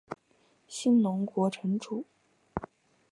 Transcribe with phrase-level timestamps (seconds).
[0.67, 2.07] 信浓国城主。